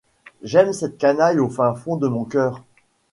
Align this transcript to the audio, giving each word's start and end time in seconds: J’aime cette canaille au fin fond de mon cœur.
J’aime 0.41 0.73
cette 0.73 0.97
canaille 0.97 1.37
au 1.37 1.47
fin 1.47 1.75
fond 1.75 1.95
de 1.95 2.07
mon 2.07 2.25
cœur. 2.25 2.63